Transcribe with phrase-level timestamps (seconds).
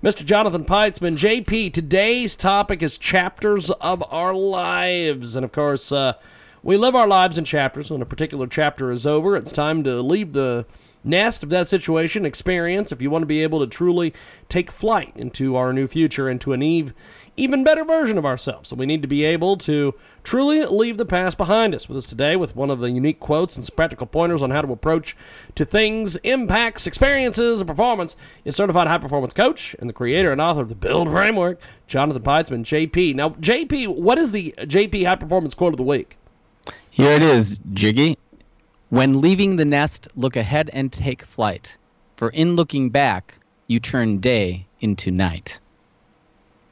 [0.00, 0.24] Mr.
[0.24, 1.18] Jonathan Peitzman.
[1.18, 5.34] JP, today's topic is chapters of our lives.
[5.34, 6.12] And of course, uh,
[6.62, 7.90] we live our lives in chapters.
[7.90, 10.66] When a particular chapter is over, it's time to leave the
[11.04, 14.12] nest of that situation, experience, if you want to be able to truly
[14.48, 16.92] take flight into our new future, into an eve,
[17.36, 18.68] even better version of ourselves.
[18.68, 21.88] So we need to be able to truly leave the past behind us.
[21.88, 24.62] With us today, with one of the unique quotes and some practical pointers on how
[24.62, 25.16] to approach
[25.54, 30.40] to things, impacts, experiences, and performance, is certified high performance coach and the creator and
[30.40, 33.14] author of the Build Framework, Jonathan Peitzman, JP.
[33.14, 36.17] Now, JP, what is the JP high performance quote of the week?
[36.90, 38.18] Here it is, Jiggy.
[38.90, 41.76] When leaving the nest, look ahead and take flight.
[42.16, 43.34] For in looking back,
[43.66, 45.60] you turn day into night.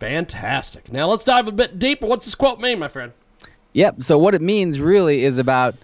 [0.00, 0.92] Fantastic.
[0.92, 2.06] Now let's dive a bit deeper.
[2.06, 3.12] What's this quote mean, my friend?
[3.75, 4.03] Yep.
[4.03, 5.75] So, what it means really is about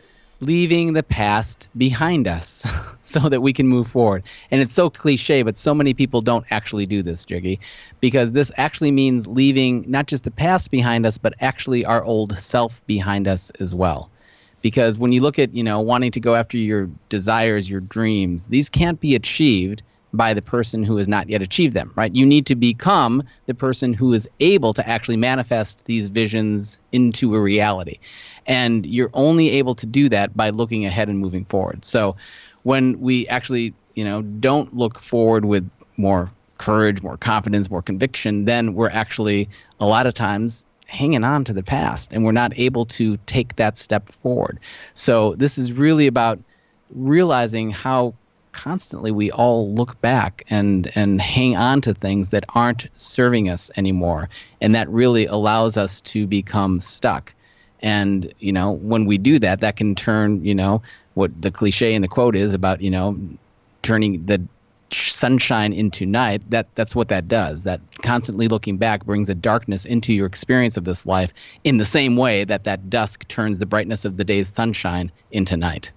[0.41, 2.67] leaving the past behind us
[3.03, 4.25] so that we can move forward.
[4.51, 7.61] And it's so cliche, but so many people don't actually do this, Jiggy,
[8.01, 12.37] because this actually means leaving not just the past behind us, but actually our old
[12.37, 14.11] self behind us as well
[14.63, 18.47] because when you look at you know wanting to go after your desires your dreams
[18.47, 19.83] these can't be achieved
[20.15, 22.15] by the person who has not yet achieved them right?
[22.15, 27.35] You need to become the person who is able to actually manifest these visions into
[27.35, 27.99] a reality.
[28.47, 31.85] And you're only able to do that by looking ahead and moving forward.
[31.85, 32.17] So
[32.63, 38.45] when we actually you know don't look forward with more courage more confidence more conviction
[38.45, 39.49] then we're actually
[39.81, 43.57] a lot of times hanging on to the past and we're not able to take
[43.57, 44.61] that step forward.
[44.95, 46.39] So this is really about
[46.95, 48.13] realizing how
[48.53, 53.71] constantly we all look back and and hang on to things that aren't serving us
[53.77, 54.29] anymore
[54.61, 57.33] and that really allows us to become stuck
[57.81, 60.83] and you know when we do that that can turn you know
[61.15, 63.19] what the cliche in the quote is about you know
[63.81, 64.39] turning the
[64.95, 67.65] sunshine into night, that that's what that does.
[67.65, 71.33] That constantly looking back brings a darkness into your experience of this life
[71.65, 75.57] in the same way that that dusk turns the brightness of the day's sunshine into
[75.57, 75.93] night.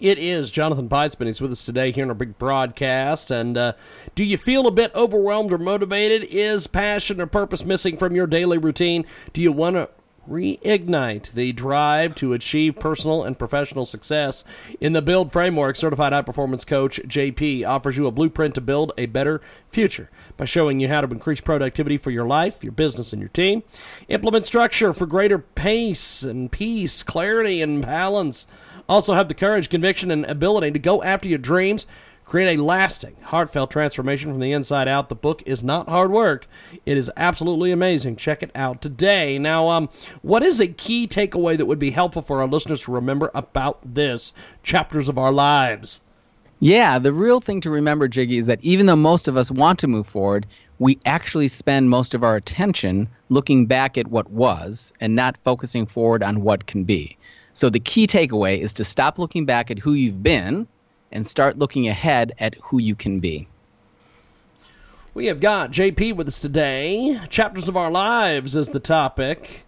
[0.00, 1.26] It is Jonathan Peitzman.
[1.26, 3.30] He's with us today here in our big broadcast.
[3.30, 3.72] And uh,
[4.14, 6.24] do you feel a bit overwhelmed or motivated?
[6.24, 9.06] Is passion or purpose missing from your daily routine?
[9.32, 9.88] Do you want to
[10.28, 14.44] reignite the drive to achieve personal and professional success.
[14.80, 18.92] In the Build Framework, certified high performance coach JP offers you a blueprint to build
[18.98, 19.40] a better
[19.70, 23.30] future by showing you how to increase productivity for your life, your business, and your
[23.30, 23.62] team.
[24.08, 28.46] Implement structure for greater pace and peace, clarity, and balance.
[28.88, 31.86] Also, have the courage, conviction, and ability to go after your dreams
[32.28, 35.08] Create a lasting, heartfelt transformation from the inside out.
[35.08, 36.46] The book is not hard work.
[36.84, 38.16] It is absolutely amazing.
[38.16, 39.38] Check it out today.
[39.38, 39.88] Now, um,
[40.20, 43.78] what is a key takeaway that would be helpful for our listeners to remember about
[43.82, 46.02] this chapters of our lives?
[46.60, 49.78] Yeah, the real thing to remember, Jiggy, is that even though most of us want
[49.78, 50.46] to move forward,
[50.80, 55.86] we actually spend most of our attention looking back at what was and not focusing
[55.86, 57.16] forward on what can be.
[57.54, 60.68] So the key takeaway is to stop looking back at who you've been
[61.10, 63.48] and start looking ahead at who you can be.
[65.14, 67.20] We have got JP with us today.
[67.28, 69.64] Chapters of Our Lives is the topic.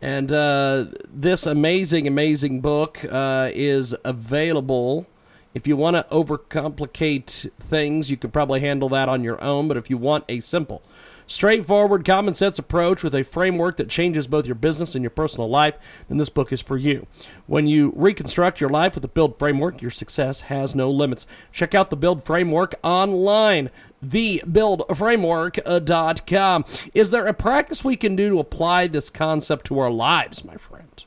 [0.00, 5.06] And uh, this amazing, amazing book uh, is available.
[5.54, 9.66] If you want to overcomplicate things, you could probably handle that on your own.
[9.66, 10.82] But if you want a simple,
[11.26, 15.48] straightforward, common sense approach with a framework that changes both your business and your personal
[15.48, 15.74] life,
[16.08, 17.06] then this book is for you.
[17.46, 21.26] When you reconstruct your life with the Build Framework, your success has no limits.
[21.52, 23.70] Check out the Build Framework online
[24.04, 26.64] thebuildframework.com.
[26.92, 30.56] Is there a practice we can do to apply this concept to our lives, my
[30.56, 31.04] friend?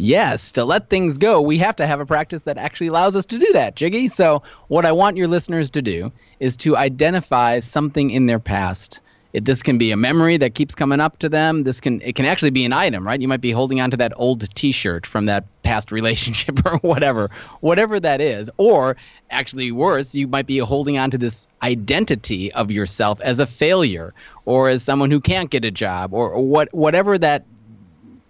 [0.00, 3.26] Yes, to let things go, we have to have a practice that actually allows us
[3.26, 4.06] to do that, Jiggy.
[4.06, 9.00] So, what I want your listeners to do is to identify something in their past.
[9.34, 11.64] It, this can be a memory that keeps coming up to them.
[11.64, 13.20] This can it can actually be an item, right?
[13.20, 17.30] You might be holding on to that old T-shirt from that past relationship or whatever,
[17.60, 18.50] whatever that is.
[18.56, 18.96] Or
[19.30, 24.14] actually worse, you might be holding on to this identity of yourself as a failure
[24.46, 27.44] or as someone who can't get a job or, or what whatever that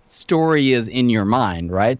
[0.04, 1.98] story is in your mind, right?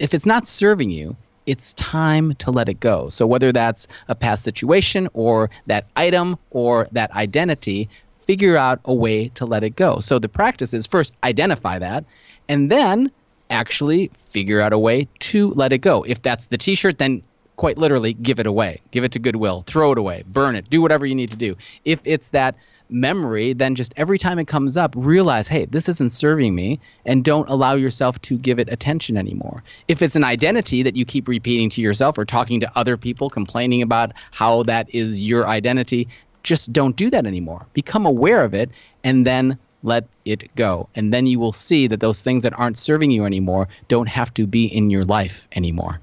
[0.00, 1.16] If it's not serving you,
[1.46, 3.08] it's time to let it go.
[3.08, 7.88] So whether that's a past situation or that item or that identity,
[8.28, 10.00] figure out a way to let it go.
[10.00, 12.04] So the practice is first identify that
[12.46, 13.10] and then
[13.48, 16.02] actually figure out a way to let it go.
[16.02, 17.22] If that's the t-shirt, then
[17.56, 18.82] quite literally give it away.
[18.90, 21.56] Give it to Goodwill, throw it away, burn it, do whatever you need to do.
[21.86, 22.54] If it's that
[22.90, 27.24] memory, then just every time it comes up, realize, hey, this isn't serving me, and
[27.24, 29.62] don't allow yourself to give it attention anymore.
[29.88, 33.30] If it's an identity that you keep repeating to yourself or talking to other people,
[33.30, 36.08] complaining about how that is your identity,
[36.42, 37.66] just don't do that anymore.
[37.72, 38.70] Become aware of it
[39.04, 40.88] and then let it go.
[40.94, 44.32] And then you will see that those things that aren't serving you anymore don't have
[44.34, 46.00] to be in your life anymore.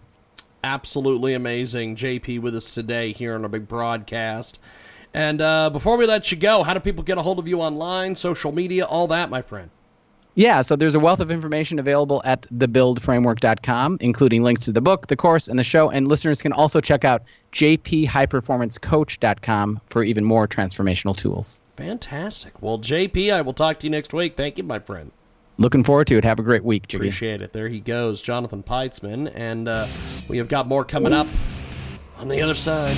[0.63, 1.95] Absolutely amazing.
[1.95, 4.59] JP with us today here on our big broadcast.
[5.13, 7.61] And uh, before we let you go, how do people get a hold of you
[7.61, 9.69] online, social media, all that, my friend?
[10.35, 15.07] Yeah, so there's a wealth of information available at thebuildframework.com, including links to the book,
[15.07, 15.89] the course, and the show.
[15.89, 17.23] And listeners can also check out
[17.53, 21.61] jphighperformancecoach.com for even more transformational tools.
[21.77, 22.61] Fantastic.
[22.61, 24.35] Well, JP, I will talk to you next week.
[24.35, 25.09] Thank you, my friend.
[25.57, 26.25] Looking forward to it.
[26.25, 27.07] Have a great week, Jiggy.
[27.07, 27.53] Appreciate it.
[27.53, 29.31] There he goes, Jonathan Peitzman.
[29.33, 29.87] And uh,
[30.27, 31.27] we have got more coming up
[32.17, 32.97] on the other side.